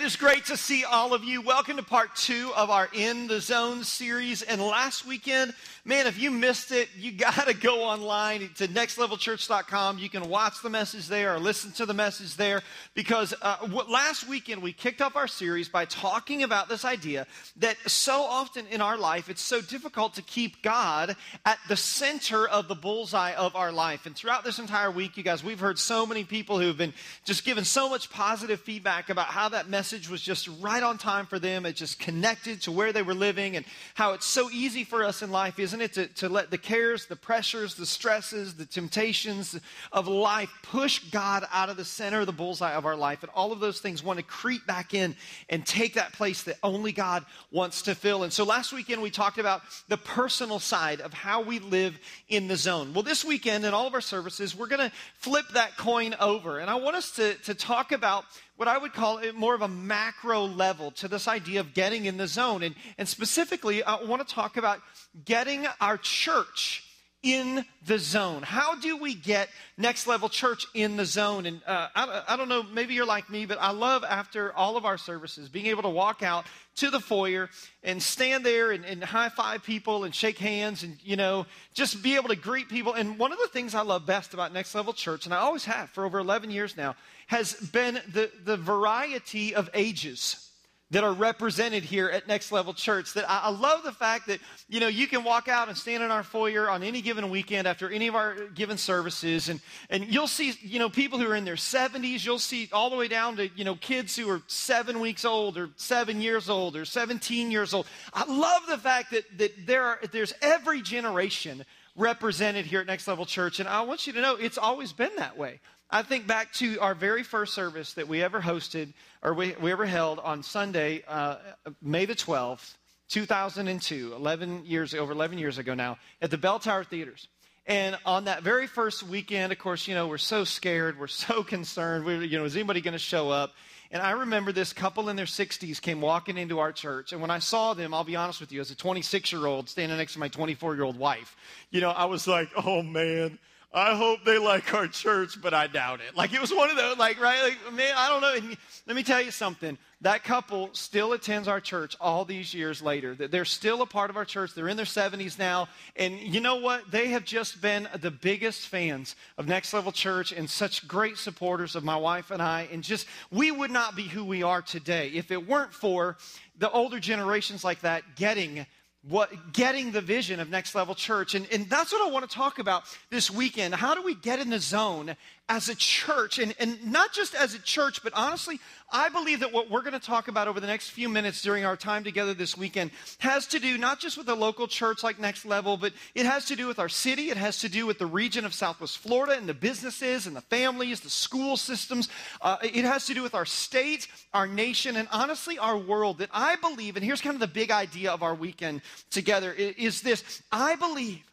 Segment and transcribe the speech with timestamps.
[0.00, 1.42] it is great to see all of you.
[1.42, 4.40] Welcome to part two of our In the Zone series.
[4.40, 5.52] And last weekend,
[5.84, 9.98] man, if you missed it, you got to go online to nextlevelchurch.com.
[9.98, 12.62] You can watch the message there or listen to the message there
[12.94, 13.56] because uh,
[13.90, 17.26] last weekend we kicked off our series by talking about this idea
[17.56, 22.48] that so often in our life it's so difficult to keep God at the center
[22.48, 24.06] of the bullseye of our life.
[24.06, 26.94] And throughout this entire week, you guys, we've heard so many people who've been
[27.26, 31.26] just given so much positive feedback about how that message was just right on time
[31.26, 31.66] for them.
[31.66, 35.22] It just connected to where they were living and how it's so easy for us
[35.22, 39.58] in life, isn't it, to, to let the cares, the pressures, the stresses, the temptations
[39.92, 43.22] of life push God out of the center of the bullseye of our life.
[43.22, 45.16] And all of those things want to creep back in
[45.48, 48.22] and take that place that only God wants to fill.
[48.22, 52.48] And so last weekend we talked about the personal side of how we live in
[52.48, 52.94] the zone.
[52.94, 56.58] Well, this weekend in all of our services, we're going to flip that coin over.
[56.58, 58.24] And I want us to, to talk about
[58.60, 62.04] what I would call it more of a macro level to this idea of getting
[62.04, 62.62] in the zone.
[62.62, 64.82] And, and specifically, I want to talk about
[65.24, 66.84] getting our church
[67.22, 68.42] in the zone.
[68.42, 71.46] How do we get next level church in the zone?
[71.46, 74.76] And uh, I, I, don't know, maybe you're like me, but I love after all
[74.76, 76.44] of our services being able to walk out
[76.76, 77.50] to the foyer
[77.82, 82.02] and stand there and, and high five people and shake hands and, you know, just
[82.02, 82.94] be able to greet people.
[82.94, 85.64] And one of the things I love best about next level church, and I always
[85.66, 86.94] have for over 11 years now,
[87.30, 90.50] has been the, the variety of ages
[90.90, 93.12] that are represented here at Next Level Church.
[93.14, 96.02] That I, I, love the fact that you know you can walk out and stand
[96.02, 100.12] in our foyer on any given weekend after any of our given services, and and
[100.12, 102.26] you'll see you know people who are in their 70s.
[102.26, 105.56] You'll see all the way down to you know kids who are seven weeks old
[105.56, 107.86] or seven years old or 17 years old.
[108.12, 111.64] I love the fact that that there are there's every generation
[111.94, 115.14] represented here at Next Level Church, and I want you to know it's always been
[115.18, 115.60] that way.
[115.92, 118.92] I think back to our very first service that we ever hosted
[119.22, 121.36] or we, we ever held on Sunday, uh,
[121.82, 122.74] May the 12th,
[123.08, 127.26] 2002, 11 years, over 11 years ago now, at the Bell Tower Theaters.
[127.66, 131.42] And on that very first weekend, of course, you know, we're so scared, we're so
[131.44, 132.04] concerned.
[132.04, 133.52] We, you know, is anybody going to show up?
[133.90, 137.12] And I remember this couple in their 60s came walking into our church.
[137.12, 139.68] And when I saw them, I'll be honest with you, as a 26 year old
[139.68, 141.34] standing next to my 24 year old wife,
[141.72, 143.40] you know, I was like, oh man,
[143.72, 146.16] I hope they like our church, but I doubt it.
[146.16, 147.40] Like it was one of those, like, right?
[147.42, 148.34] Like, man, I don't know.
[148.34, 148.56] And
[148.86, 149.78] let me tell you something.
[150.00, 153.14] That couple still attends our church all these years later.
[153.14, 154.54] They're still a part of our church.
[154.54, 155.68] They're in their 70s now.
[155.94, 156.90] And you know what?
[156.90, 161.76] They have just been the biggest fans of Next Level Church and such great supporters
[161.76, 162.66] of my wife and I.
[162.72, 166.16] And just, we would not be who we are today if it weren't for
[166.58, 168.66] the older generations like that getting
[169.08, 171.34] what getting the vision of next level church.
[171.34, 173.74] And, and that's what i want to talk about this weekend.
[173.74, 175.16] How do we get in the zone
[175.50, 178.60] as a church, and, and not just as a church, but honestly,
[178.92, 181.64] I believe that what we're going to talk about over the next few minutes during
[181.64, 185.18] our time together this weekend has to do not just with a local church like
[185.18, 187.30] Next Level, but it has to do with our city.
[187.30, 190.40] It has to do with the region of Southwest Florida and the businesses and the
[190.40, 192.08] families, the school systems.
[192.40, 196.18] Uh, it has to do with our state, our nation, and honestly, our world.
[196.18, 200.00] That I believe, and here's kind of the big idea of our weekend together, is
[200.00, 201.24] this I believe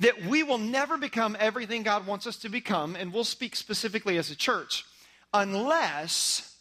[0.00, 4.18] that we will never become everything God wants us to become, and we'll speak specifically
[4.18, 4.84] as a church,
[5.32, 6.56] unless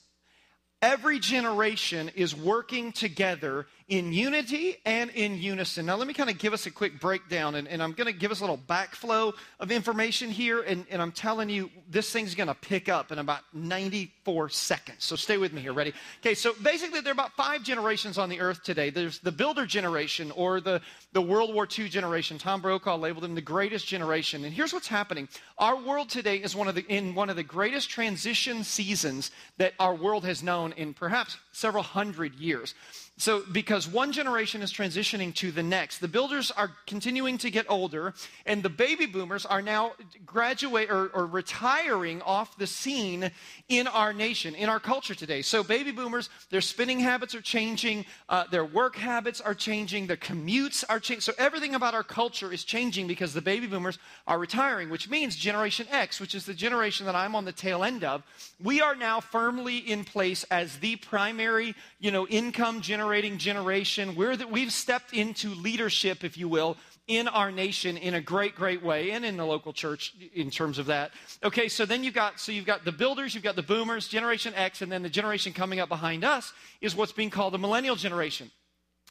[0.81, 5.85] every generation is working together in unity and in unison.
[5.85, 8.17] Now, let me kind of give us a quick breakdown, and, and I'm going to
[8.17, 12.33] give us a little backflow of information here, and, and I'm telling you, this thing's
[12.33, 15.03] going to pick up in about 94 seconds.
[15.03, 15.71] So stay with me here.
[15.71, 15.93] Ready?
[16.21, 18.89] Okay, so basically, there are about five generations on the earth today.
[18.89, 20.81] There's the builder generation or the,
[21.13, 22.39] the World War II generation.
[22.39, 24.45] Tom Brokaw labeled them the greatest generation.
[24.45, 25.27] And here's what's happening
[25.59, 29.73] our world today is one of the, in one of the greatest transition seasons that
[29.79, 32.73] our world has known in perhaps several hundred years.
[33.17, 37.65] So, because one generation is transitioning to the next, the builders are continuing to get
[37.69, 38.13] older,
[38.45, 39.93] and the baby boomers are now
[40.25, 43.31] graduate or, or, retiring off the scene
[43.69, 45.41] in our nation, in our culture today.
[45.41, 50.17] So, baby boomers, their spending habits are changing, uh, their work habits are changing, their
[50.17, 51.21] commutes are changing.
[51.21, 53.97] So, everything about our culture is changing because the baby boomers
[54.27, 57.85] are retiring, which means Generation X, which is the generation that I'm on the tail
[57.85, 58.23] end of,
[58.61, 64.15] we are now firmly in place as the primary, you know, income generation generating generation.
[64.15, 66.75] We're that we've stepped into leadership, if you will,
[67.07, 70.79] in our nation in a great, great way, and in the local church in terms
[70.79, 71.11] of that.
[71.43, 74.55] Okay, so then you've got so you've got the builders, you've got the boomers, Generation
[74.55, 77.95] X, and then the generation coming up behind us is what's being called the millennial
[77.95, 78.49] generation.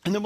[0.06, 0.20] And the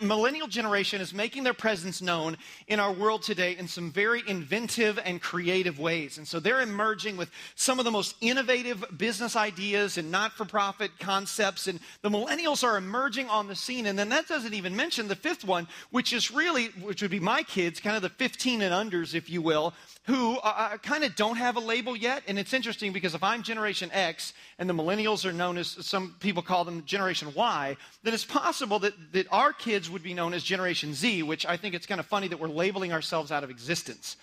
[0.00, 2.36] millennial generation is making their presence known
[2.68, 6.18] in our world today in some very inventive and creative ways.
[6.18, 10.44] And so they're emerging with some of the most innovative business ideas and not for
[10.44, 11.66] profit concepts.
[11.66, 13.86] And the millennials are emerging on the scene.
[13.86, 17.18] And then that doesn't even mention the fifth one, which is really, which would be
[17.18, 19.74] my kids, kind of the 15 and unders, if you will,
[20.04, 22.22] who uh, kind of don't have a label yet.
[22.28, 26.14] And it's interesting because if I'm Generation X and the millennials are known as some
[26.20, 30.34] people call them Generation Y, then it's possible that, that our kids would be known
[30.34, 33.44] as Generation Z, which I think it's kind of funny that we're labeling ourselves out
[33.44, 34.16] of existence.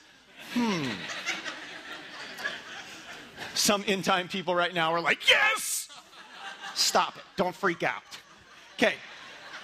[0.53, 0.87] Hmm.
[3.55, 5.89] Some in time people right now are like, yes!
[6.75, 7.23] Stop it.
[7.37, 8.01] Don't freak out.
[8.75, 8.93] Okay.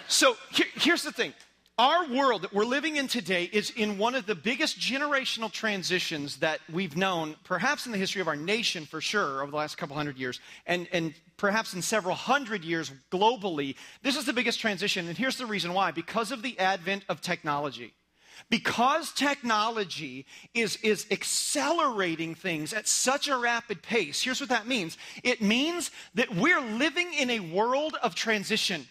[0.07, 1.33] So here, here's the thing
[1.79, 6.37] our world that we're living in today is in one of the biggest generational transitions
[6.37, 9.77] that we've known, perhaps in the history of our nation for sure, over the last
[9.77, 13.75] couple hundred years, and, and perhaps in several hundred years globally.
[14.01, 17.21] This is the biggest transition, and here's the reason why because of the advent of
[17.21, 17.93] technology.
[18.49, 24.97] Because technology is, is accelerating things at such a rapid pace, here's what that means
[25.23, 28.87] it means that we're living in a world of transition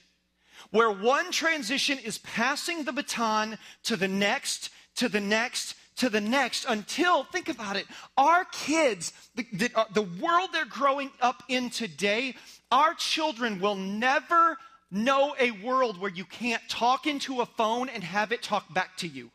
[0.70, 6.20] where one transition is passing the baton to the next, to the next, to the
[6.20, 7.86] next until, think about it,
[8.16, 12.34] our kids, the, the, uh, the world they're growing up in today,
[12.70, 14.58] our children will never
[14.90, 18.96] know a world where you can't talk into a phone and have it talk back
[18.98, 19.30] to you.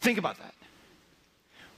[0.00, 0.54] Think about that.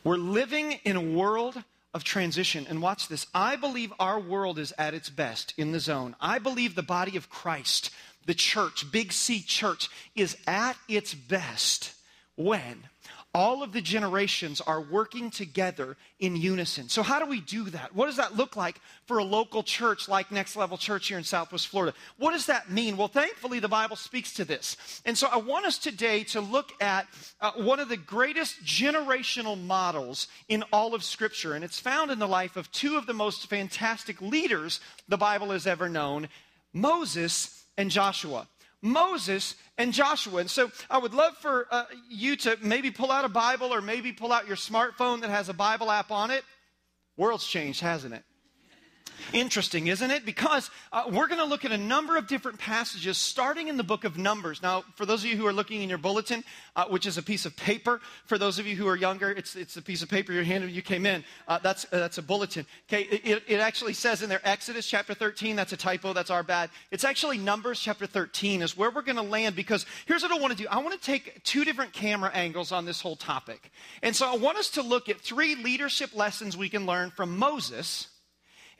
[0.05, 1.62] We're living in a world
[1.94, 2.67] of transition.
[2.69, 3.27] And watch this.
[3.35, 6.17] I believe our world is at its best in the zone.
[6.21, 7.91] I believe the body of Christ,
[8.27, 11.93] the church, Big C church, is at its best
[12.37, 12.85] when
[13.34, 16.90] all of the generations are working together in unison.
[16.90, 17.94] So, how do we do that?
[17.94, 21.25] What does that look like for a local church like Next Level Church here in
[21.25, 21.96] Southwest Florida?
[22.19, 22.99] What does that mean?
[22.99, 24.76] Well, thankfully, the Bible speaks to this.
[25.06, 27.06] And so, I want us today to look at
[27.40, 31.55] uh, one of the greatest generational models in all of Scripture.
[31.55, 35.50] And it's found in the life of two of the most fantastic leaders the Bible
[35.50, 36.29] has ever known
[36.75, 38.46] Moses and Joshua.
[38.82, 40.40] Moses and Joshua.
[40.40, 43.81] And so I would love for uh, you to maybe pull out a Bible or
[43.81, 46.44] maybe pull out your smartphone that has a Bible app on it.
[47.17, 48.25] World's changed, hasn't it?
[49.32, 50.24] Interesting, isn't it?
[50.24, 53.82] Because uh, we're going to look at a number of different passages starting in the
[53.82, 54.62] book of Numbers.
[54.62, 56.44] Now, for those of you who are looking in your bulletin,
[56.76, 59.56] uh, which is a piece of paper, for those of you who are younger, it's,
[59.56, 61.24] it's a piece of paper you handed when you came in.
[61.48, 62.66] Uh, that's, uh, that's a bulletin.
[62.88, 65.56] Okay, it, it actually says in there Exodus chapter 13.
[65.56, 66.12] That's a typo.
[66.12, 66.70] That's our bad.
[66.90, 70.38] It's actually Numbers chapter 13 is where we're going to land because here's what I
[70.38, 70.69] want to do.
[70.70, 73.70] I want to take two different camera angles on this whole topic.
[74.02, 77.36] And so I want us to look at three leadership lessons we can learn from
[77.36, 78.08] Moses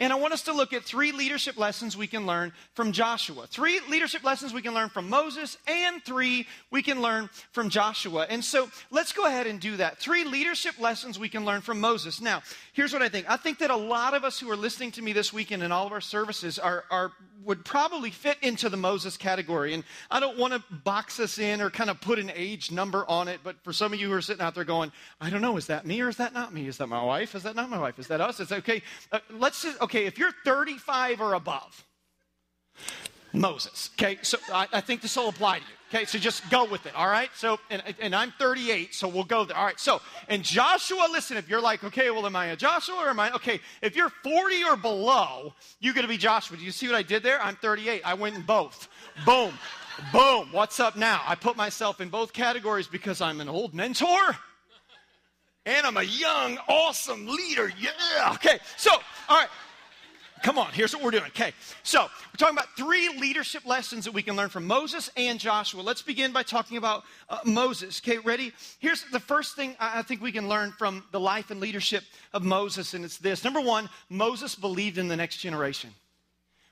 [0.03, 3.47] and I want us to look at three leadership lessons we can learn from Joshua.
[3.47, 8.27] Three leadership lessons we can learn from Moses, and three we can learn from Joshua.
[8.29, 9.99] And so let's go ahead and do that.
[9.99, 12.21] Three leadership lessons we can learn from Moses.
[12.21, 14.91] Now, here's what I think I think that a lot of us who are listening
[14.93, 17.13] to me this weekend in all of our services are, are
[17.45, 19.75] would probably fit into the Moses category.
[19.75, 23.05] And I don't want to box us in or kind of put an age number
[23.09, 25.43] on it, but for some of you who are sitting out there going, I don't
[25.43, 26.69] know, is that me or is that not me?
[26.69, 27.35] Is that my wife?
[27.35, 27.99] Is that not my wife?
[27.99, 28.41] Is that us?
[28.41, 28.83] It's okay.
[29.11, 31.85] Uh, let's just, okay, if you're 35 or above,
[33.33, 35.71] Moses, okay, so I, I think this will apply to you.
[35.95, 37.29] Okay, so just go with it, all right?
[37.35, 39.57] So, and, and I'm 38, so we'll go there.
[39.57, 42.97] All right, so, and Joshua, listen, if you're like, okay, well, am I a Joshua
[42.97, 46.57] or am I, okay, if you're 40 or below, you're going to be Joshua.
[46.57, 47.43] Do you see what I did there?
[47.43, 48.01] I'm 38.
[48.07, 48.89] I went in both.
[49.27, 49.53] Boom.
[50.13, 50.49] Boom.
[50.51, 51.21] What's up now?
[51.27, 54.37] I put myself in both categories because I'm an old mentor
[55.67, 57.71] and I'm a young, awesome leader.
[57.79, 58.33] Yeah.
[58.35, 58.91] Okay, so,
[59.29, 59.49] all right.
[60.43, 61.27] Come on, here's what we're doing.
[61.27, 61.53] Okay,
[61.85, 65.83] so we're talking about three leadership lessons that we can learn from Moses and Joshua.
[65.83, 68.03] Let's begin by talking about uh, Moses.
[68.05, 68.53] Okay, ready?
[68.81, 72.43] Here's the first thing I think we can learn from the life and leadership of
[72.43, 73.45] Moses, and it's this.
[73.45, 75.91] Number one, Moses believed in the next generation.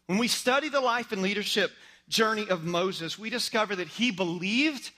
[0.06, 1.70] When we study the life and leadership
[2.08, 4.90] journey of Moses, we discover that he believed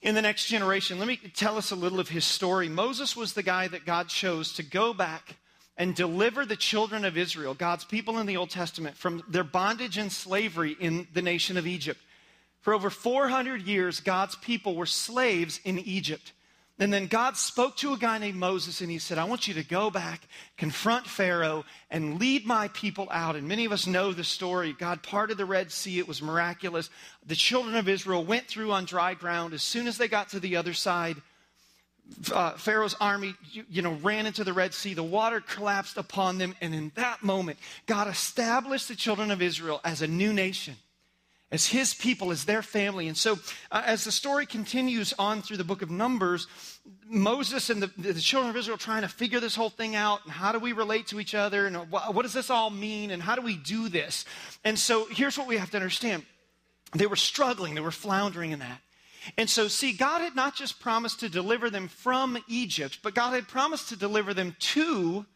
[0.00, 0.98] in the next generation.
[0.98, 2.70] Let me tell us a little of his story.
[2.70, 5.36] Moses was the guy that God chose to go back
[5.76, 9.96] and deliver the children of Israel, God's people in the Old Testament, from their bondage
[9.96, 12.00] and slavery in the nation of Egypt.
[12.60, 16.32] For over 400 years, God's people were slaves in Egypt.
[16.80, 19.52] And then God spoke to a guy named Moses and he said, I want you
[19.54, 20.22] to go back,
[20.56, 23.36] confront Pharaoh, and lead my people out.
[23.36, 24.72] And many of us know the story.
[24.72, 26.88] God parted the Red Sea, it was miraculous.
[27.26, 29.52] The children of Israel went through on dry ground.
[29.52, 31.18] As soon as they got to the other side,
[32.32, 34.94] uh, Pharaoh's army, you, you know, ran into the Red Sea.
[34.94, 36.54] The water collapsed upon them.
[36.60, 40.76] And in that moment, God established the children of Israel as a new nation
[41.52, 43.08] as his people, as their family.
[43.08, 43.38] And so,
[43.72, 46.46] uh, as the story continues on through the book of Numbers,
[47.08, 50.32] Moses and the, the, children of Israel trying to figure this whole thing out and
[50.32, 53.20] how do we relate to each other and what, what does this all mean and
[53.20, 54.24] how do we do this?
[54.64, 56.24] And so, here's what we have to understand
[56.92, 58.80] they were struggling, they were floundering in that.
[59.36, 63.34] And so, see, God had not just promised to deliver them from Egypt, but God
[63.34, 65.26] had promised to deliver them to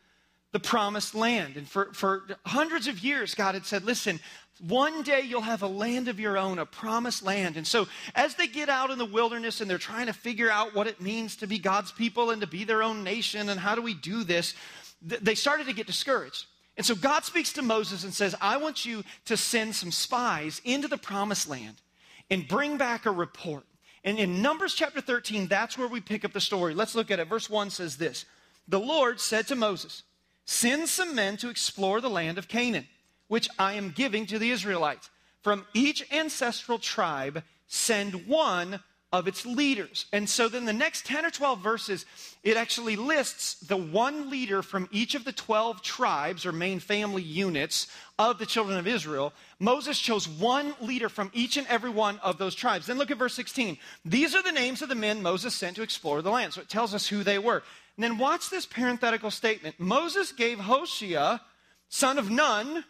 [0.53, 1.57] the promised land.
[1.57, 4.21] And for, for hundreds of years, God had said, Listen,
[4.61, 7.57] one day you'll have a land of your own, a promised land.
[7.57, 10.75] And so, as they get out in the wilderness and they're trying to figure out
[10.75, 13.75] what it means to be God's people and to be their own nation and how
[13.75, 14.55] do we do this,
[15.03, 16.47] they started to get discouraged.
[16.77, 20.61] And so, God speaks to Moses and says, I want you to send some spies
[20.65, 21.83] into the promised land
[22.31, 23.65] and bring back a report.
[24.05, 26.75] And in Numbers chapter 13, that's where we pick up the story.
[26.75, 27.29] Let's look at it.
[27.29, 28.27] Verse 1 says this
[28.69, 30.03] The Lord said to Moses,
[30.45, 32.87] Send some men to explore the land of Canaan
[33.29, 35.11] which I am giving to the Israelites.
[35.43, 38.81] From each ancestral tribe, send one
[39.15, 40.07] of its leaders.
[40.13, 42.05] And so then the next 10 or 12 verses,
[42.43, 47.23] it actually lists the one leader from each of the 12 tribes or main family
[47.23, 47.87] units
[48.19, 49.33] of the children of Israel.
[49.61, 52.87] Moses chose one leader from each and every one of those tribes.
[52.87, 53.79] Then look at verse 16.
[54.05, 56.53] These are the names of the men Moses sent to explore the land.
[56.53, 57.63] So it tells us who they were.
[57.97, 59.79] And then watch this parenthetical statement.
[59.79, 61.41] Moses gave Hoshea,
[61.89, 62.83] son of Nun,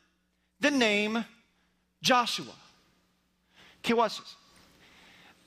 [0.58, 1.26] the name
[2.00, 2.54] Joshua.
[3.80, 4.36] Okay, watch this.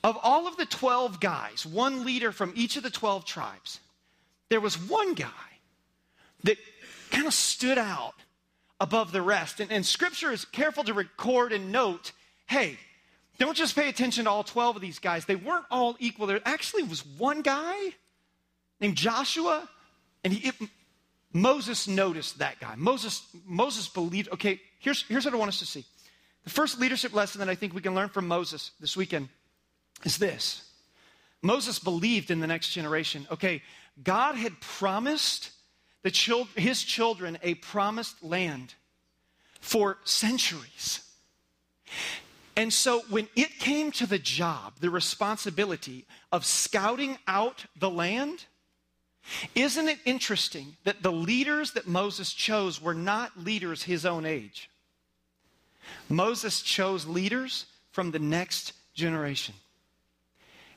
[0.04, 3.80] Of all of the 12 guys, one leader from each of the 12 tribes,
[4.50, 5.28] there was one guy
[6.44, 6.58] that
[7.12, 8.14] kind of stood out
[8.80, 9.60] above the rest.
[9.60, 12.12] And, and scripture is careful to record and note
[12.48, 12.78] hey,
[13.40, 15.26] don't just pay attention to all 12 of these guys.
[15.26, 16.28] They weren't all equal.
[16.28, 17.76] There actually was one guy
[18.80, 19.68] named Joshua,
[20.24, 20.56] and he, it,
[21.34, 22.76] Moses noticed that guy.
[22.78, 25.84] Moses, Moses believed, okay, here's, here's what I want us to see.
[26.46, 29.28] The first leadership lesson that I think we can learn from Moses this weekend
[30.06, 30.64] is this
[31.42, 33.28] Moses believed in the next generation.
[33.32, 33.62] Okay,
[34.04, 35.52] God had promised
[36.04, 38.76] the child, his children a promised land
[39.60, 41.02] for centuries.
[42.56, 48.46] And so when it came to the job, the responsibility of scouting out the land,
[49.54, 54.70] isn't it interesting that the leaders that Moses chose were not leaders his own age?
[56.10, 59.54] Moses chose leaders from the next generation.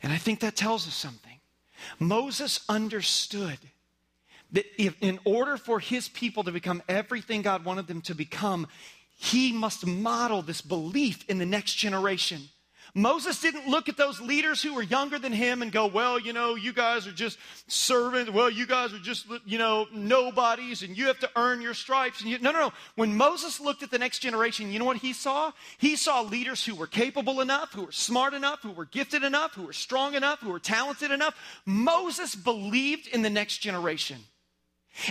[0.02, 1.40] And I think that tells us something.
[1.98, 3.58] Moses understood
[4.52, 8.66] that if, in order for his people to become everything God wanted them to become,
[9.16, 12.48] he must model this belief in the next generation
[12.94, 16.32] Moses didn't look at those leaders who were younger than him and go, well, you
[16.32, 18.30] know, you guys are just servants.
[18.30, 22.22] Well, you guys are just, you know, nobodies and you have to earn your stripes.
[22.22, 22.72] You, no, no, no.
[22.96, 25.52] When Moses looked at the next generation, you know what he saw?
[25.78, 29.54] He saw leaders who were capable enough, who were smart enough, who were gifted enough,
[29.54, 31.36] who were strong enough, who were talented enough.
[31.64, 34.18] Moses believed in the next generation.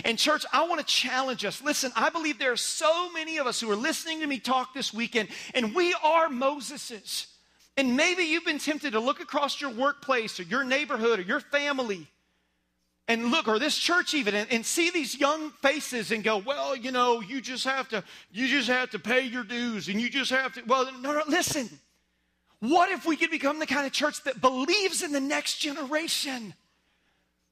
[0.04, 1.62] And, church, I want to challenge us.
[1.62, 4.74] Listen, I believe there are so many of us who are listening to me talk
[4.74, 7.29] this weekend, and we are Moseses.
[7.80, 11.40] And maybe you've been tempted to look across your workplace or your neighborhood or your
[11.40, 12.06] family
[13.08, 16.76] and look, or this church even, and, and, see these young faces and go, well,
[16.76, 20.10] you know, you just have to, you just have to pay your dues and you
[20.10, 21.70] just have to, well, no, no, listen.
[22.58, 26.52] What if we could become the kind of church that believes in the next generation?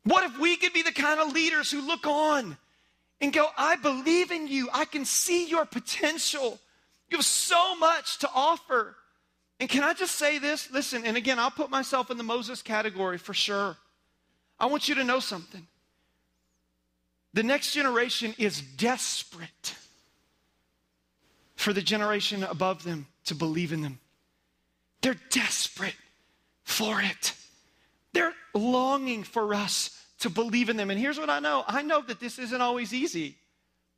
[0.04, 2.58] What if we could be the kind of leaders who look on
[3.22, 4.68] and go, I believe in you.
[4.74, 6.58] I can see your potential.
[7.08, 8.94] You have so much to offer.
[9.60, 10.70] And can I just say this?
[10.70, 13.76] Listen, and again, I'll put myself in the Moses category for sure.
[14.60, 15.66] I want you to know something.
[17.34, 19.74] The next generation is desperate
[21.56, 23.98] for the generation above them to believe in them.
[25.02, 25.96] They're desperate
[26.64, 27.34] for it.
[28.12, 30.90] They're longing for us to believe in them.
[30.90, 33.36] And here's what I know I know that this isn't always easy.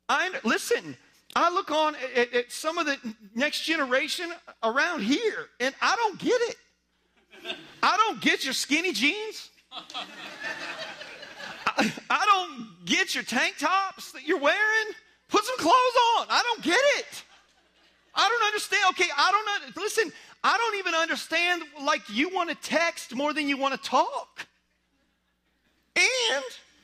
[0.09, 0.97] I listen,
[1.35, 2.97] I look on at, at, some of the
[3.35, 4.31] next generation
[4.63, 6.55] around here, and I don't get it.
[7.81, 9.49] I don't get your skinny jeans.
[11.67, 14.93] I, I don't get your tank tops that you're wearing.
[15.29, 16.27] Put some clothes on.
[16.29, 17.23] I don't get it.
[18.13, 18.83] I don't understand.
[18.89, 19.45] Okay, I don't
[19.75, 19.81] know.
[19.81, 20.11] Listen,
[20.43, 24.47] I don't even understand like you want to text more than you want to talk.
[25.95, 26.43] And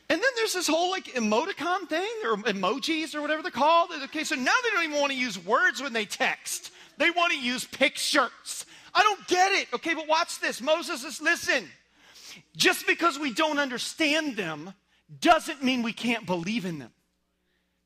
[0.09, 3.89] and then there's this whole like emoticon thing or emojis or whatever they're called.
[4.05, 6.71] Okay, so now they don't even want to use words when they text.
[6.97, 8.65] They want to use pictures.
[8.93, 9.67] I don't get it.
[9.73, 10.61] Okay, but watch this.
[10.61, 11.69] Moses is listen.
[12.55, 14.73] just because we don't understand them
[15.19, 16.91] doesn't mean we can't believe in them.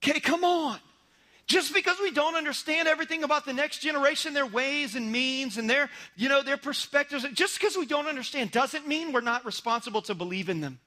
[0.03, 0.79] Okay, come on.
[1.47, 5.69] Just because we don't understand everything about the next generation, their ways and means and
[5.69, 10.01] their, you know, their perspectives, just because we don't understand doesn't mean we're not responsible
[10.03, 10.79] to believe in them.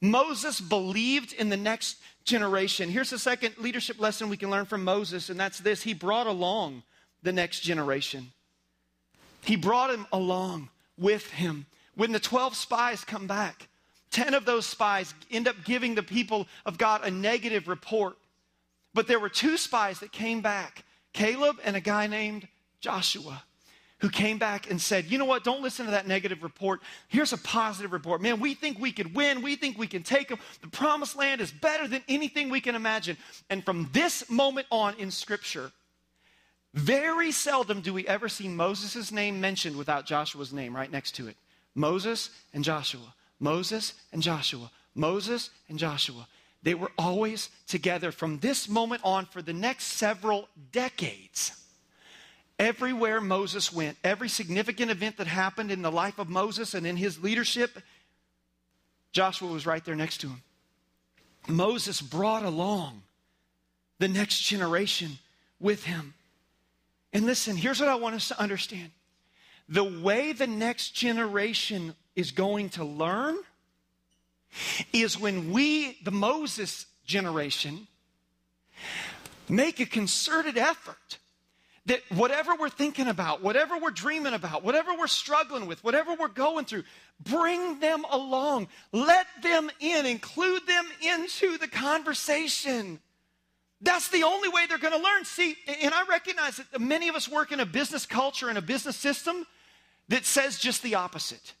[0.00, 2.88] Moses believed in the next generation.
[2.88, 6.26] Here's the second leadership lesson we can learn from Moses, and that's this he brought
[6.26, 6.82] along
[7.22, 8.32] the next generation.
[9.42, 11.66] He brought him along with him.
[11.94, 13.68] When the 12 spies come back,
[14.12, 18.16] 10 of those spies end up giving the people of God a negative report.
[18.94, 22.46] But there were two spies that came back Caleb and a guy named
[22.80, 23.42] Joshua
[24.00, 25.44] who came back and said, You know what?
[25.44, 26.80] Don't listen to that negative report.
[27.08, 28.22] Here's a positive report.
[28.22, 29.42] Man, we think we could win.
[29.42, 30.38] We think we can take them.
[30.60, 33.16] The promised land is better than anything we can imagine.
[33.50, 35.72] And from this moment on in Scripture,
[36.74, 41.28] very seldom do we ever see Moses' name mentioned without Joshua's name right next to
[41.28, 41.36] it.
[41.74, 43.14] Moses and Joshua.
[43.40, 44.70] Moses and Joshua.
[44.94, 46.26] Moses and Joshua.
[46.62, 51.52] They were always together from this moment on for the next several decades.
[52.58, 56.96] Everywhere Moses went, every significant event that happened in the life of Moses and in
[56.96, 57.78] his leadership,
[59.12, 60.42] Joshua was right there next to him.
[61.46, 63.02] Moses brought along
[63.98, 65.18] the next generation
[65.60, 66.14] with him.
[67.12, 68.90] And listen, here's what I want us to understand
[69.68, 73.36] the way the next generation is going to learn
[74.92, 77.86] is when we, the Moses generation,
[79.48, 81.18] make a concerted effort
[81.88, 86.28] that whatever we're thinking about, whatever we're dreaming about, whatever we're struggling with, whatever we're
[86.28, 86.84] going through,
[87.20, 88.68] bring them along.
[88.92, 93.00] Let them in, include them into the conversation.
[93.80, 95.24] That's the only way they're going to learn.
[95.24, 98.62] See, and I recognize that many of us work in a business culture and a
[98.62, 99.46] business system
[100.08, 101.54] that says just the opposite.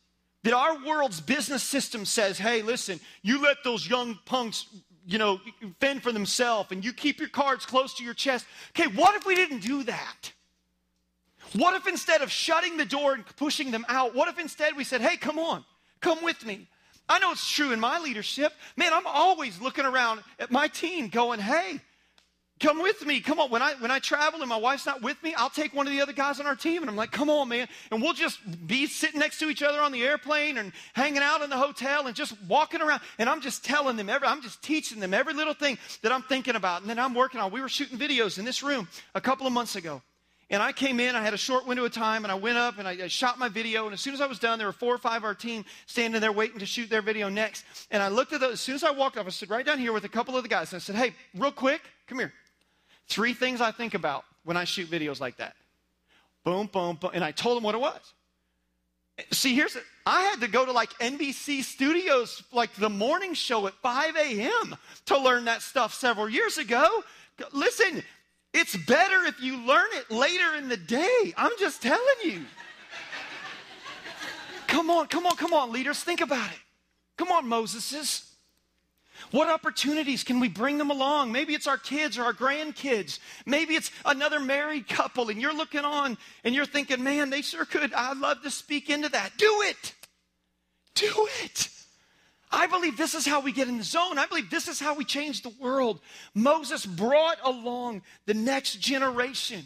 [0.44, 4.66] That our world's business system says, hey, listen, you let those young punks
[5.08, 5.40] you know,
[5.80, 8.44] fend for themselves and you keep your cards close to your chest.
[8.78, 10.32] Okay, what if we didn't do that?
[11.54, 14.84] What if instead of shutting the door and pushing them out, what if instead we
[14.84, 15.64] said, hey, come on,
[16.02, 16.68] come with me?
[17.08, 18.52] I know it's true in my leadership.
[18.76, 21.80] Man, I'm always looking around at my team going, hey,
[22.60, 23.20] Come with me.
[23.20, 23.50] Come on.
[23.50, 25.92] When I when I travel and my wife's not with me, I'll take one of
[25.92, 28.40] the other guys on our team and I'm like, "Come on, man." And we'll just
[28.66, 32.06] be sitting next to each other on the airplane and hanging out in the hotel
[32.06, 35.34] and just walking around and I'm just telling them every I'm just teaching them every
[35.34, 36.80] little thing that I'm thinking about.
[36.80, 37.52] And then I'm working on.
[37.52, 40.02] We were shooting videos in this room a couple of months ago.
[40.50, 42.78] And I came in, I had a short window of time, and I went up
[42.78, 43.84] and I, I, shot my video.
[43.84, 45.66] And as soon as I was done, there were four or five of our team
[45.84, 47.66] standing there waiting to shoot their video next.
[47.90, 48.54] And I looked at those.
[48.54, 50.42] As soon as I walked up, I stood right down here with a couple of
[50.42, 50.72] the guys.
[50.72, 52.32] And I said, Hey, real quick, come here.
[53.08, 55.54] Three things I think about when I shoot videos like that.
[56.44, 57.10] Boom, boom, boom.
[57.14, 58.00] And I told them what it was.
[59.32, 59.82] See, here's it.
[60.06, 64.76] I had to go to like NBC studios, like the morning show at 5 a.m.
[65.06, 66.86] to learn that stuff several years ago.
[67.52, 68.02] Listen,
[68.54, 71.34] it's better if you learn it later in the day.
[71.36, 72.44] I'm just telling you.
[74.66, 76.58] come on, come on, come on, leaders, think about it.
[77.16, 78.27] Come on, Moseses.
[79.30, 81.32] What opportunities can we bring them along?
[81.32, 83.18] Maybe it's our kids or our grandkids.
[83.46, 87.64] Maybe it's another married couple, and you're looking on and you're thinking, man, they sure
[87.64, 87.92] could.
[87.92, 89.32] I'd love to speak into that.
[89.36, 89.94] Do it.
[90.94, 91.68] Do it.
[92.50, 94.18] I believe this is how we get in the zone.
[94.18, 96.00] I believe this is how we change the world.
[96.34, 99.64] Moses brought along the next generation.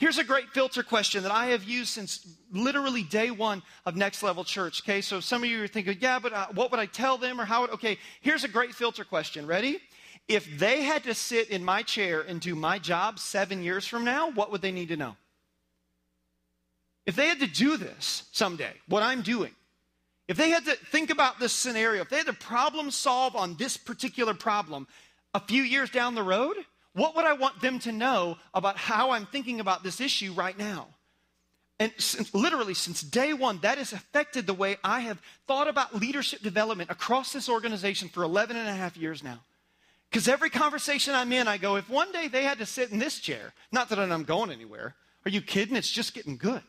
[0.00, 4.22] Here's a great filter question that I have used since literally day one of Next
[4.22, 4.80] Level Church.
[4.82, 7.38] Okay, so some of you are thinking, yeah, but uh, what would I tell them
[7.38, 9.46] or how would, okay, here's a great filter question.
[9.46, 9.78] Ready?
[10.26, 14.02] If they had to sit in my chair and do my job seven years from
[14.02, 15.16] now, what would they need to know?
[17.04, 19.54] If they had to do this someday, what I'm doing,
[20.28, 23.54] if they had to think about this scenario, if they had to problem solve on
[23.56, 24.86] this particular problem
[25.34, 26.56] a few years down the road,
[26.92, 30.58] what would I want them to know about how I'm thinking about this issue right
[30.58, 30.88] now?
[31.78, 35.94] And since, literally, since day one, that has affected the way I have thought about
[35.94, 39.40] leadership development across this organization for 11 and a half years now.
[40.10, 42.98] Because every conversation I'm in, I go, if one day they had to sit in
[42.98, 45.76] this chair, not that I'm going anywhere, are you kidding?
[45.76, 46.62] It's just getting good.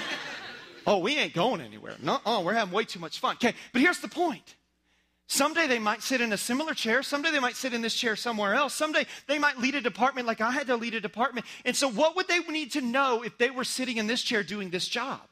[0.86, 1.96] oh, we ain't going anywhere.
[2.00, 3.34] No, oh, we're having way too much fun.
[3.34, 4.54] Okay, but here's the point
[5.32, 7.02] Someday they might sit in a similar chair.
[7.02, 8.74] Someday they might sit in this chair somewhere else.
[8.74, 11.46] Someday they might lead a department like I had to lead a department.
[11.64, 14.42] And so, what would they need to know if they were sitting in this chair
[14.42, 15.22] doing this job?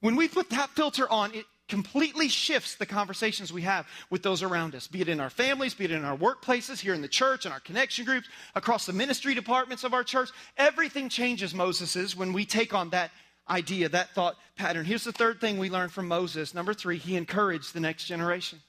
[0.00, 4.42] When we put that filter on, it completely shifts the conversations we have with those
[4.42, 7.08] around us, be it in our families, be it in our workplaces, here in the
[7.08, 10.28] church, in our connection groups, across the ministry departments of our church.
[10.58, 13.10] Everything changes, Moses, when we take on that
[13.48, 14.84] idea, that thought pattern.
[14.84, 16.52] Here's the third thing we learn from Moses.
[16.52, 18.60] Number three, he encouraged the next generation.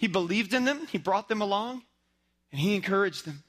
[0.00, 1.82] He believed in them, he brought them along,
[2.50, 3.42] and he encouraged them.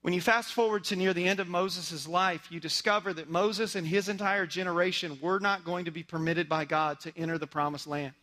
[0.00, 3.74] When you fast forward to near the end of Moses' life, you discover that Moses
[3.74, 7.46] and his entire generation were not going to be permitted by God to enter the
[7.46, 8.14] promised land.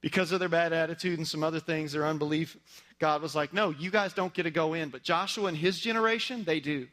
[0.00, 2.56] Because of their bad attitude and some other things, their unbelief,
[2.98, 4.88] God was like, no, you guys don't get to go in.
[4.88, 6.88] But Joshua and his generation, they do.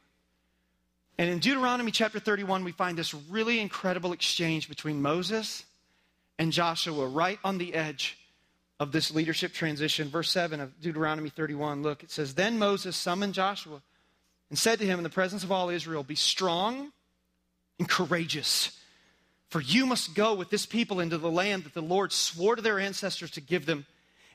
[1.17, 5.63] And in Deuteronomy chapter 31, we find this really incredible exchange between Moses
[6.37, 8.17] and Joshua right on the edge
[8.79, 10.09] of this leadership transition.
[10.09, 13.81] Verse 7 of Deuteronomy 31, look, it says, Then Moses summoned Joshua
[14.49, 16.91] and said to him in the presence of all Israel, Be strong
[17.79, 18.79] and courageous,
[19.49, 22.61] for you must go with this people into the land that the Lord swore to
[22.61, 23.85] their ancestors to give them,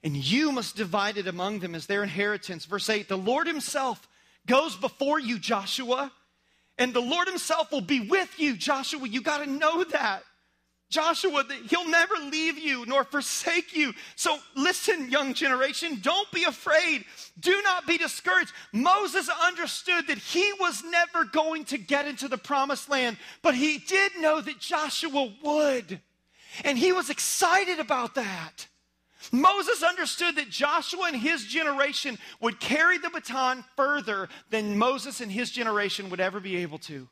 [0.03, 2.65] and you must divide it among them as their inheritance.
[2.65, 4.09] Verse 8 The Lord Himself
[4.47, 6.11] goes before you, Joshua
[6.81, 9.07] and the Lord Himself will be with you, Joshua.
[9.07, 10.25] You got to know that.
[10.91, 13.95] Joshua, he'll never leave you nor forsake you.
[14.17, 17.05] So listen, young generation, don't be afraid.
[17.39, 18.53] Do not be discouraged.
[18.73, 23.79] Moses understood that he was never going to get into the promised land, but he
[23.79, 26.01] did know that Joshua would.
[26.65, 28.67] And he was excited about that.
[29.31, 35.31] Moses understood that Joshua and his generation would carry the baton further than Moses and
[35.31, 37.09] his generation would ever be able to.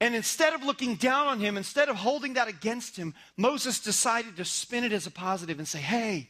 [0.00, 4.36] And instead of looking down on him, instead of holding that against him, Moses decided
[4.36, 6.28] to spin it as a positive and say, Hey,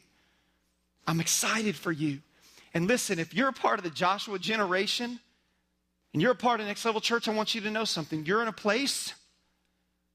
[1.07, 2.19] I'm excited for you.
[2.73, 5.19] And listen, if you're a part of the Joshua generation
[6.13, 8.25] and you're a part of Next Level Church, I want you to know something.
[8.25, 9.13] You're in a place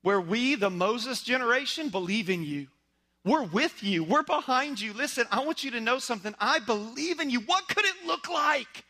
[0.02, 2.68] where we, the Moses generation, believe in you.
[3.24, 4.04] We're with you.
[4.04, 4.92] We're behind you.
[4.92, 6.34] Listen, I want you to know something.
[6.38, 7.40] I believe in you.
[7.40, 8.84] What could it look like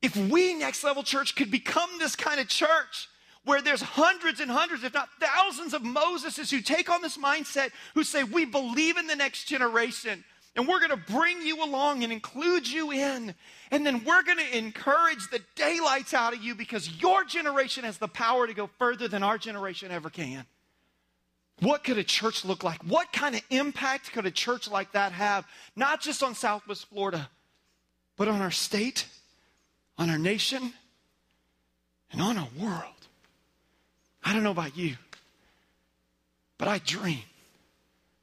[0.00, 3.08] if we, Next Level Church, could become this kind of church
[3.46, 7.70] where there's hundreds and hundreds, if not thousands, of Moseses who take on this mindset,
[7.94, 10.24] who say, We believe in the next generation,
[10.56, 13.34] and we're going to bring you along and include you in.
[13.70, 17.98] And then we're going to encourage the daylights out of you because your generation has
[17.98, 20.44] the power to go further than our generation ever can.
[21.60, 22.82] What could a church look like?
[22.82, 27.30] What kind of impact could a church like that have, not just on Southwest Florida,
[28.16, 29.06] but on our state,
[29.96, 30.72] on our nation,
[32.10, 32.95] and on our world?
[34.26, 34.96] I don't know about you,
[36.58, 37.22] but I dream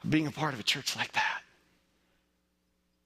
[0.04, 1.42] of being a part of a church like that.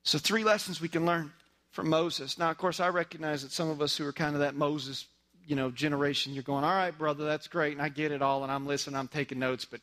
[0.01, 1.31] So, three lessons we can learn
[1.69, 2.39] from Moses.
[2.39, 5.05] Now, of course, I recognize that some of us who are kind of that Moses,
[5.45, 8.41] you know, generation, you're going, all right, brother, that's great, and I get it all,
[8.41, 9.79] and I'm listening, I'm taking notes, but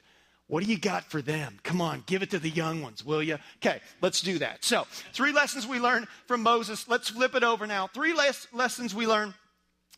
[0.49, 1.61] what do you got for them?
[1.63, 3.39] Come on, give it to the young ones, will you?
[3.59, 4.65] Okay, let's do that.
[4.65, 6.89] So, three lessons we learned from Moses.
[6.89, 7.87] Let's flip it over now.
[7.87, 9.35] Three les- lessons we learned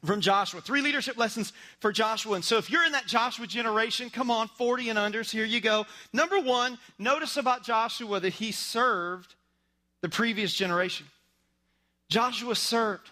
[0.04, 0.60] from Joshua.
[0.60, 2.34] Three leadership lessons for Joshua.
[2.34, 5.60] And so, if you're in that Joshua generation, come on, 40 and unders, here you
[5.60, 5.86] go.
[6.12, 9.34] Number one, notice about Joshua that he served
[10.02, 11.06] the previous generation.
[12.08, 13.10] Joshua served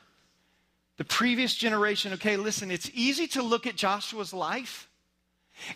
[0.97, 2.13] the previous generation.
[2.13, 4.89] Okay, listen, it's easy to look at Joshua's life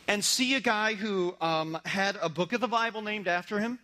[0.06, 3.78] and see a guy who um, had a book of the Bible named after him,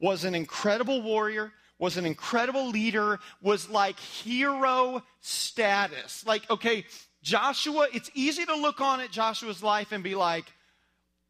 [0.00, 6.24] was an incredible warrior, was an incredible leader, was like hero status.
[6.26, 6.84] Like, okay,
[7.22, 10.44] Joshua, it's easy to look on at Joshua's life and be like,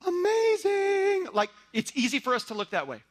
[0.06, 1.28] amazing.
[1.32, 3.02] Like, it's easy for us to look that way.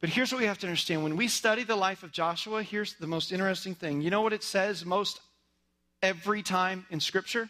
[0.00, 2.94] But here's what we have to understand when we study the life of Joshua, here's
[2.94, 4.02] the most interesting thing.
[4.02, 5.20] You know what it says most
[6.02, 7.48] every time in Scripture?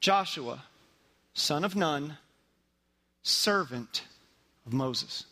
[0.00, 0.62] Joshua
[1.32, 2.16] son of Nun,
[3.22, 4.02] servant
[4.66, 5.24] of Moses.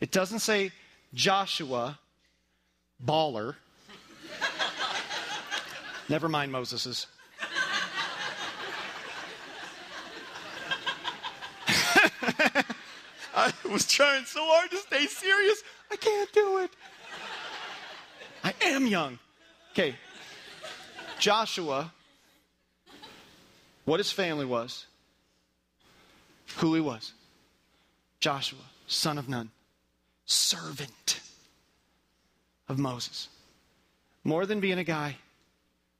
[0.00, 0.72] It doesn't say
[1.14, 1.98] Joshua,
[3.04, 3.54] baller.
[6.08, 7.06] Never mind Moses's.
[13.36, 15.62] I was trying so hard to stay serious.
[15.90, 16.70] I can't do it.
[18.44, 19.18] I am young.
[19.72, 19.94] Okay.
[21.18, 21.92] Joshua
[23.88, 24.86] what his family was,
[26.56, 27.14] who he was
[28.20, 29.50] Joshua, son of Nun,
[30.28, 31.20] servant
[32.68, 33.28] of Moses.
[34.24, 35.16] More than being a guy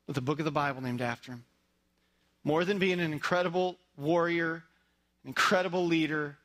[0.06, 1.44] with a book of the Bible named after him,
[2.44, 4.62] more than being an incredible warrior,
[5.24, 6.36] an incredible leader,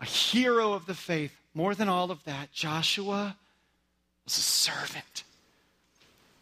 [0.00, 3.36] a hero of the faith, more than all of that, Joshua
[4.24, 5.24] was a servant.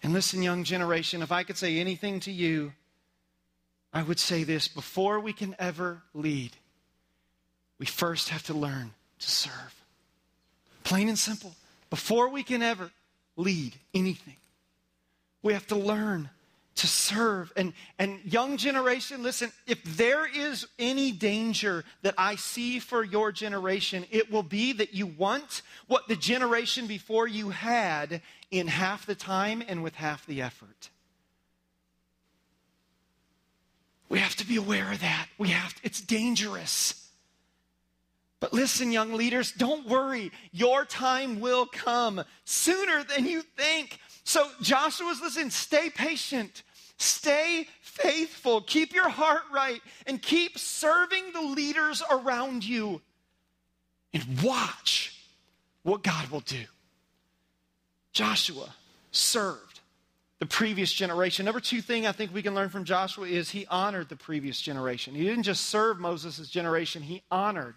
[0.03, 2.73] And listen, young generation, if I could say anything to you,
[3.93, 6.53] I would say this before we can ever lead,
[7.79, 9.86] we first have to learn to serve.
[10.87, 11.53] Plain and simple.
[11.91, 12.93] Before we can ever
[13.35, 14.37] lead anything,
[15.43, 16.31] we have to learn
[16.77, 17.53] to serve.
[17.57, 23.33] And, and young generation, listen, if there is any danger that I see for your
[23.33, 28.23] generation, it will be that you want what the generation before you had
[28.53, 30.91] in half the time and with half the effort.
[34.09, 35.27] We have to be aware of that.
[35.37, 37.06] We have to, it's dangerous.
[38.41, 40.31] But listen, young leaders, don't worry.
[40.53, 43.99] Your time will come sooner than you think.
[44.25, 46.63] So, Joshua's listen, stay patient,
[46.99, 53.01] stay faithful, keep your heart right, and keep serving the leaders around you.
[54.13, 55.19] And watch
[55.83, 56.65] what God will do.
[58.13, 58.75] Joshua
[59.13, 59.81] served
[60.39, 61.45] the previous generation.
[61.45, 64.61] Number two thing I think we can learn from Joshua is he honored the previous
[64.61, 65.15] generation.
[65.15, 67.77] He didn't just serve Moses' generation, he honored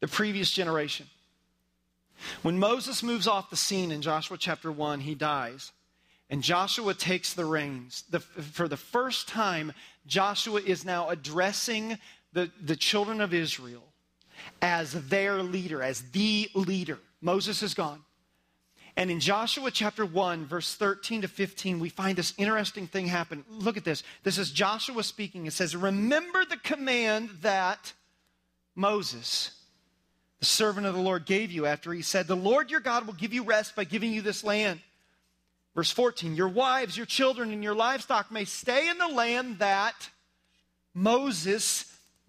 [0.00, 1.06] the previous generation.
[2.42, 5.72] When Moses moves off the scene in Joshua chapter 1, he dies.
[6.28, 8.04] And Joshua takes the reins.
[8.10, 9.72] The, for the first time,
[10.06, 11.98] Joshua is now addressing
[12.32, 13.82] the, the children of Israel
[14.62, 16.98] as their leader, as the leader.
[17.20, 18.02] Moses is gone.
[18.96, 23.44] And in Joshua chapter 1, verse 13 to 15, we find this interesting thing happen.
[23.48, 24.02] Look at this.
[24.24, 25.46] This is Joshua speaking.
[25.46, 27.92] It says, Remember the command that
[28.74, 29.52] Moses,
[30.40, 33.14] the servant of the Lord, gave you after he said, The Lord your God will
[33.14, 34.80] give you rest by giving you this land.
[35.74, 40.08] Verse 14, Your wives, your children, and your livestock may stay in the land that
[40.94, 41.84] Moses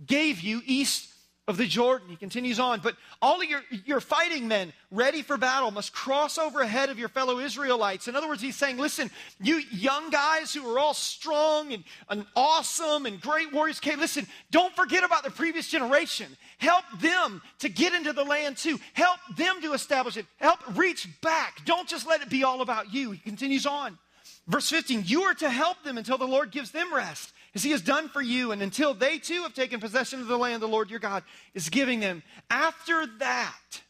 [0.06, 1.11] gave you east
[1.52, 2.08] of the Jordan.
[2.10, 2.80] He continues on.
[2.80, 6.98] But all of your, your fighting men ready for battle must cross over ahead of
[6.98, 8.08] your fellow Israelites.
[8.08, 12.26] In other words, he's saying, listen, you young guys who are all strong and, and
[12.36, 16.26] awesome and great warriors, okay, listen, don't forget about the previous generation.
[16.58, 18.80] Help them to get into the land too.
[18.94, 20.26] Help them to establish it.
[20.38, 21.64] Help reach back.
[21.66, 23.12] Don't just let it be all about you.
[23.12, 24.00] He continues on.
[24.48, 27.72] Verse 15, you are to help them until the Lord gives them rest as he
[27.72, 30.68] has done for you, and until they too have taken possession of the land the
[30.68, 32.24] Lord your God is giving them.
[32.50, 33.82] After that,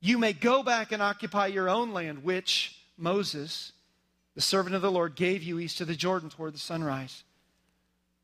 [0.00, 3.72] you may go back and occupy your own land, which Moses,
[4.34, 7.24] the servant of the Lord, gave you east of the Jordan toward the sunrise.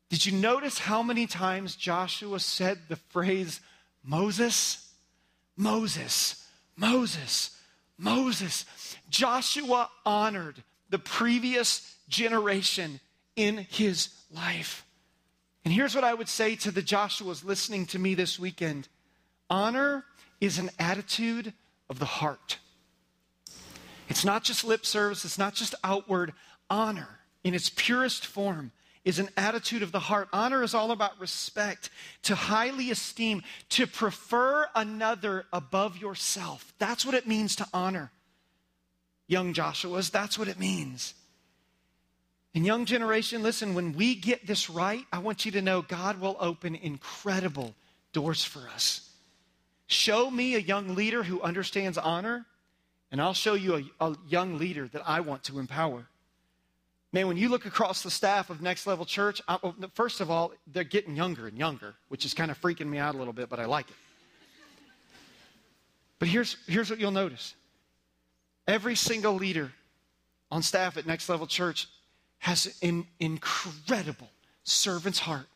[0.09, 3.59] Did you notice how many times Joshua said the phrase
[4.03, 4.81] Moses?
[5.57, 7.57] Moses, Moses,
[7.97, 8.65] Moses.
[9.09, 12.99] Joshua honored the previous generation
[13.35, 14.85] in his life.
[15.63, 18.87] And here's what I would say to the Joshuas listening to me this weekend
[19.49, 20.05] honor
[20.41, 21.53] is an attitude
[21.89, 22.57] of the heart.
[24.09, 26.33] It's not just lip service, it's not just outward.
[26.69, 28.71] Honor, in its purest form,
[29.03, 30.27] is an attitude of the heart.
[30.33, 31.91] Honor is all about respect,
[32.23, 36.73] to highly esteem, to prefer another above yourself.
[36.79, 38.11] That's what it means to honor.
[39.27, 41.13] Young Joshua's, that's what it means.
[42.55, 46.21] And young generation, listen, when we get this right, I want you to know God
[46.21, 47.75] will open incredible
[48.13, 49.09] doors for us.
[49.87, 52.45] Show me a young leader who understands honor,
[53.11, 56.07] and I'll show you a, a, young leader that I want to empower.
[57.11, 59.59] Man, when you look across the staff of Next Level Church, I,
[59.93, 63.15] first of all, they're getting younger and younger, which is kind of freaking me out
[63.15, 63.95] a little bit, but I like it.
[66.19, 67.53] But here's, here's what you'll notice
[68.65, 69.73] every single leader
[70.49, 71.89] on staff at Next Level Church
[72.39, 74.29] has an incredible
[74.63, 75.47] servant's heart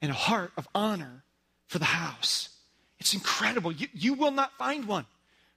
[0.00, 1.24] and a heart of honor
[1.66, 2.48] for the house.
[2.98, 3.72] It's incredible.
[3.72, 5.06] You, you will not find one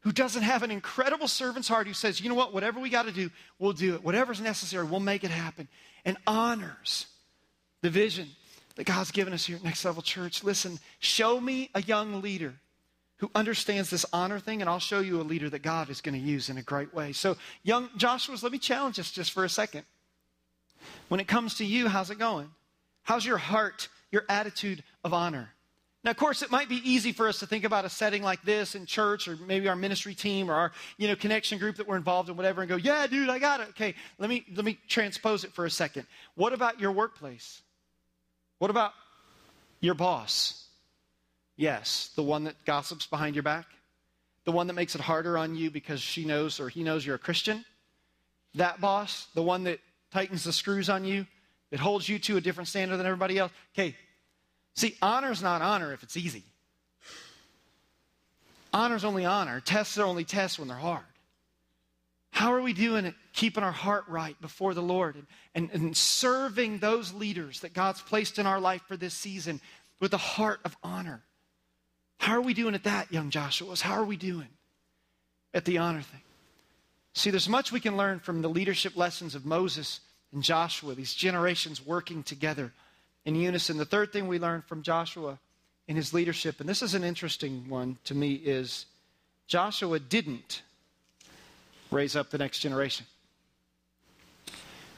[0.02, 3.06] who doesn't have an incredible servant's heart who says, you know what, whatever we got
[3.06, 4.04] to do, we'll do it.
[4.04, 5.68] Whatever's necessary, we'll make it happen.
[6.06, 7.06] And honors
[7.82, 8.28] the vision
[8.76, 10.44] that God's given us here at Next Level Church.
[10.44, 12.56] Listen, show me a young leader
[13.18, 16.20] who understands this honor thing, and I'll show you a leader that God is going
[16.20, 17.14] to use in a great way.
[17.14, 19.86] So, young Joshua's, let me challenge us just for a second.
[21.08, 22.50] When it comes to you, how's it going?
[23.04, 25.50] How's your heart, your attitude of honor?
[26.04, 28.44] Now, of course, it might be easy for us to think about a setting like
[28.44, 31.88] this in church or maybe our ministry team or our, you know, connection group that
[31.88, 33.70] we're involved in, whatever, and go, yeah, dude, I got it.
[33.70, 36.06] Okay, let me, let me transpose it for a second.
[36.36, 37.62] What about your workplace?
[38.60, 38.92] What about
[39.80, 40.66] your boss?
[41.56, 43.66] Yes, the one that gossips behind your back?
[44.44, 47.16] The one that makes it harder on you because she knows or he knows you're
[47.16, 47.64] a Christian?
[48.56, 49.28] That boss?
[49.36, 49.80] The one that
[50.14, 51.26] tightens the screws on you,
[51.72, 53.52] that holds you to a different standard than everybody else.
[53.74, 53.96] Okay,
[54.76, 56.44] see, honor's not honor if it's easy.
[58.72, 59.60] Honor's only honor.
[59.60, 61.04] Tests are only tests when they're hard.
[62.32, 63.16] How are we doing it?
[63.34, 68.02] Keeping our heart right before the Lord and, and, and serving those leaders that God's
[68.02, 69.62] placed in our life for this season
[70.00, 71.22] with a heart of honor.
[72.20, 73.82] How are we doing at that, young Joshua's?
[73.82, 74.48] How are we doing
[75.54, 76.22] at the honor thing?
[77.14, 80.00] See, there's much we can learn from the leadership lessons of Moses
[80.32, 82.74] and Joshua, these generations working together
[83.24, 83.78] in unison.
[83.78, 85.40] The third thing we learned from Joshua
[85.88, 88.88] in his leadership, and this is an interesting one to me, is
[89.48, 90.64] Joshua didn't
[91.92, 93.06] raise up the next generation.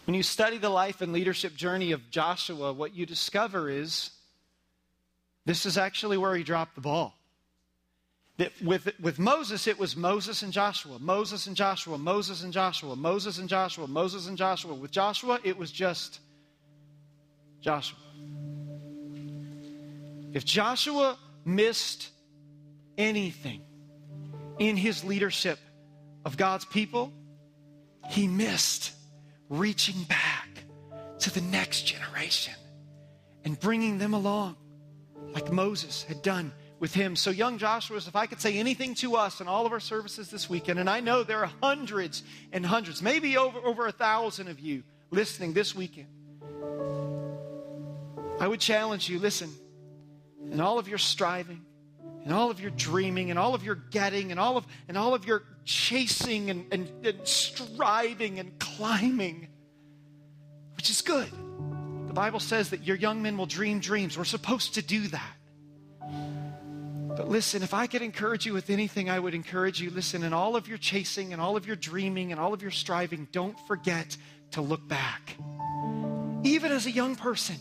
[0.05, 4.11] When you study the life and leadership journey of Joshua, what you discover is
[5.45, 7.15] this is actually where he dropped the ball.
[8.37, 12.95] That with, with Moses, it was Moses and Joshua, Moses and Joshua, Moses and Joshua,
[12.95, 14.73] Moses and Joshua, Moses and Joshua.
[14.73, 16.19] With Joshua, it was just
[17.61, 17.97] Joshua.
[20.33, 22.09] If Joshua missed
[22.97, 23.61] anything
[24.59, 25.59] in his leadership
[26.25, 27.13] of God's people,
[28.09, 28.91] he missed
[29.49, 30.49] reaching back
[31.19, 32.53] to the next generation
[33.45, 34.57] and bringing them along
[35.33, 37.15] like Moses had done with him.
[37.15, 40.29] So, young Joshua, if I could say anything to us in all of our services
[40.29, 44.47] this weekend, and I know there are hundreds and hundreds, maybe over, over a thousand
[44.47, 46.07] of you listening this weekend,
[48.39, 49.49] I would challenge you listen,
[50.51, 51.65] in all of your striving,
[52.23, 55.13] and all of your dreaming, and all of your getting, and all of, and all
[55.13, 59.47] of your chasing and, and, and striving and climbing,
[60.75, 61.29] which is good.
[62.07, 64.17] The Bible says that your young men will dream dreams.
[64.17, 65.35] We're supposed to do that.
[67.15, 70.33] But listen, if I could encourage you with anything, I would encourage you listen, in
[70.33, 73.57] all of your chasing and all of your dreaming and all of your striving, don't
[73.67, 74.17] forget
[74.51, 75.37] to look back.
[76.43, 77.55] Even as a young person,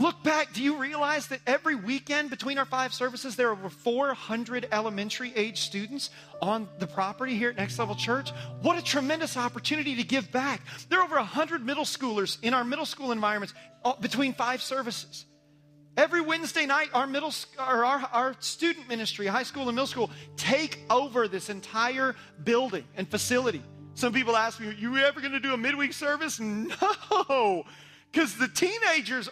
[0.00, 0.52] look back.
[0.52, 5.32] Do you realize that every weekend between our five services, there are over 400 elementary
[5.34, 8.30] age students on the property here at Next Level Church?
[8.62, 10.60] What a tremendous opportunity to give back.
[10.88, 13.52] There are over 100 middle schoolers in our middle school environments
[13.84, 15.26] uh, between five services.
[15.96, 20.10] Every Wednesday night, our middle or our, our student ministry, high school and middle school,
[20.36, 23.62] take over this entire building and facility.
[23.94, 27.64] Some people ask me, Are "You ever going to do a midweek service?" No,
[28.10, 29.28] because the teenagers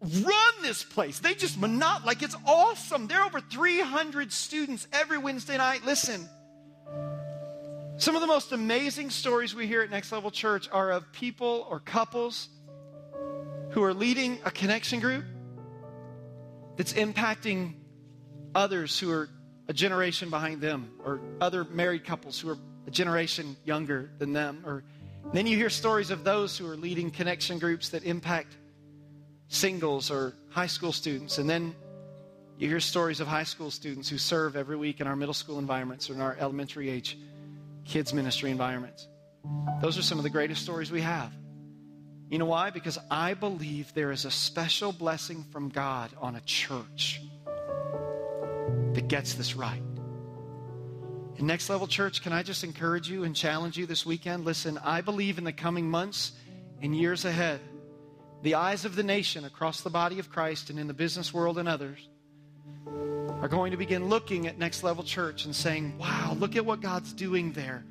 [0.00, 1.18] run this place.
[1.18, 3.08] They just monot like it's awesome.
[3.08, 5.84] There are over 300 students every Wednesday night.
[5.84, 6.28] Listen.
[7.96, 11.66] Some of the most amazing stories we hear at Next Level Church are of people
[11.68, 12.48] or couples
[13.70, 15.24] who are leading a connection group
[16.78, 17.74] that's impacting
[18.54, 19.28] others who are
[19.68, 24.62] a generation behind them or other married couples who are a generation younger than them
[24.64, 24.82] or
[25.34, 28.56] then you hear stories of those who are leading connection groups that impact
[29.48, 31.74] singles or high school students and then
[32.58, 35.58] you hear stories of high school students who serve every week in our middle school
[35.58, 37.18] environments or in our elementary age
[37.84, 39.06] kids ministry environments.
[39.80, 41.32] Those are some of the greatest stories we have
[42.30, 42.70] you know why?
[42.70, 47.22] Because I believe there is a special blessing from God on a church
[48.92, 49.82] that gets this right.
[51.36, 54.44] In Next Level Church, can I just encourage you and challenge you this weekend?
[54.44, 56.32] Listen, I believe in the coming months
[56.82, 57.60] and years ahead,
[58.42, 61.58] the eyes of the nation across the body of Christ and in the business world
[61.58, 62.08] and others
[63.40, 66.80] are going to begin looking at Next Level Church and saying, wow, look at what
[66.80, 67.84] God's doing there.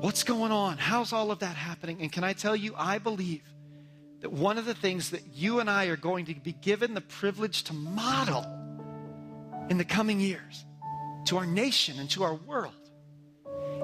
[0.00, 0.78] What's going on?
[0.78, 2.02] How's all of that happening?
[2.02, 3.42] And can I tell you, I believe
[4.20, 7.00] that one of the things that you and I are going to be given the
[7.00, 8.46] privilege to model
[9.68, 10.64] in the coming years
[11.26, 12.72] to our nation and to our world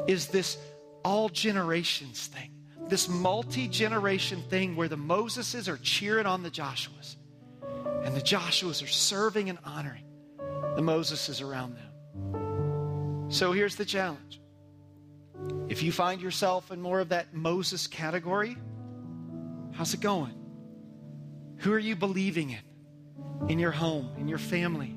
[0.07, 0.57] is this
[1.05, 2.51] all generations thing,
[2.89, 7.17] this multi generation thing where the Moseses are cheering on the Joshuas
[8.05, 10.05] and the Joshuas are serving and honoring
[10.39, 13.31] the Moseses around them.
[13.31, 14.41] So here's the challenge
[15.69, 18.57] if you find yourself in more of that Moses category,
[19.73, 20.35] how's it going?
[21.59, 23.51] Who are you believing in?
[23.51, 24.97] In your home, in your family,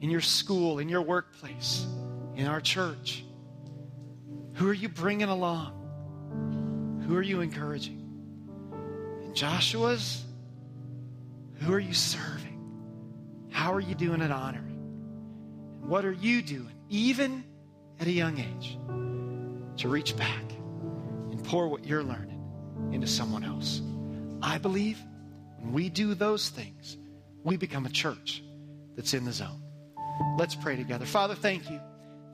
[0.00, 1.86] in your school, in your workplace,
[2.34, 3.24] in our church?
[4.54, 7.04] Who are you bringing along?
[7.06, 8.02] Who are you encouraging?
[9.24, 10.24] And Joshua's,
[11.60, 13.48] who are you serving?
[13.50, 14.78] How are you doing at honoring?
[15.80, 17.44] And what are you doing, even
[17.98, 18.78] at a young age?
[19.78, 20.44] To reach back
[21.30, 22.42] and pour what you're learning
[22.92, 23.82] into someone else.
[24.42, 24.98] I believe
[25.58, 26.96] when we do those things,
[27.44, 28.42] we become a church
[28.96, 29.62] that's in the zone.
[30.38, 31.06] Let's pray together.
[31.06, 31.80] Father, thank you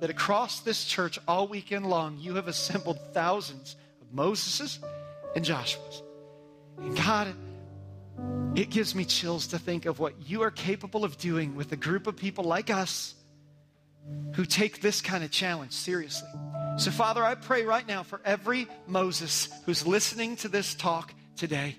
[0.01, 4.79] that across this church all weekend long, you have assembled thousands of Moseses
[5.37, 6.03] and Joshuas.
[6.79, 7.35] And God,
[8.57, 11.77] it gives me chills to think of what you are capable of doing with a
[11.77, 13.15] group of people like us
[14.35, 16.29] who take this kind of challenge seriously.
[16.79, 21.77] So, Father, I pray right now for every Moses who's listening to this talk today.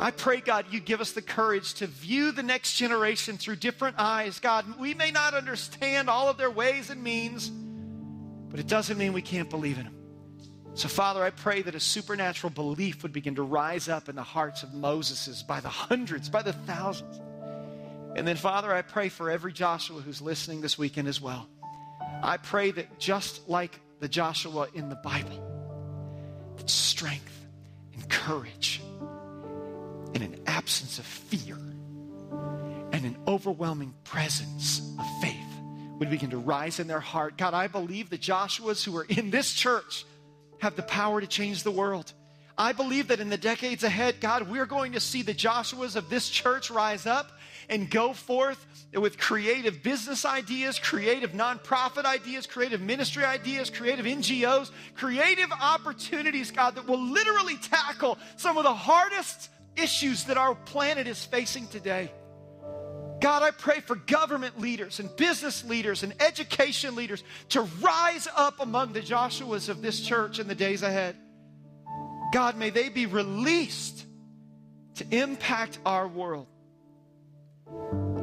[0.00, 3.96] I pray, God, you give us the courage to view the next generation through different
[3.98, 4.40] eyes.
[4.40, 7.50] God, we may not understand all of their ways and means,
[8.50, 9.96] but it doesn't mean we can't believe in them.
[10.74, 14.22] So, Father, I pray that a supernatural belief would begin to rise up in the
[14.22, 17.20] hearts of Moses's by the hundreds, by the thousands.
[18.14, 21.48] And then, Father, I pray for every Joshua who's listening this weekend as well.
[22.22, 25.42] I pray that just like the Joshua in the Bible,
[26.56, 27.46] that strength
[27.94, 28.80] and courage
[30.14, 31.56] and an absence of fear
[32.92, 35.36] and an overwhelming presence of faith
[35.98, 37.36] would begin to rise in their heart.
[37.36, 40.04] God, I believe the Joshuas who are in this church
[40.58, 42.12] have the power to change the world.
[42.58, 46.08] I believe that in the decades ahead, God, we're going to see the Joshuas of
[46.08, 47.30] this church rise up
[47.68, 48.64] and go forth
[48.94, 56.76] with creative business ideas, creative nonprofit ideas, creative ministry ideas, creative NGOs, creative opportunities, God,
[56.76, 62.10] that will literally tackle some of the hardest issues that our planet is facing today.
[63.20, 68.60] God, I pray for government leaders and business leaders and education leaders to rise up
[68.60, 71.16] among the Joshuas of this church in the days ahead.
[72.32, 74.04] God, may they be released
[74.96, 76.46] to impact our world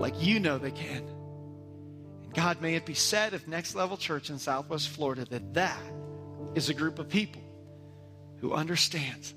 [0.04, 1.02] like you know they can.
[2.24, 5.82] And God, may it be said of Next Level Church in Southwest Florida that that
[6.56, 7.42] is a group of people
[8.42, 9.34] who understands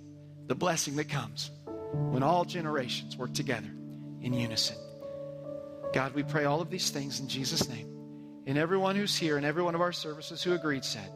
[0.48, 1.52] the blessing that comes
[1.92, 3.70] when all generations work together
[4.20, 4.76] in unison.
[5.92, 7.88] God, we pray all of these things in Jesus' name.
[8.48, 11.08] And everyone who's here and every one of our services who agreed said,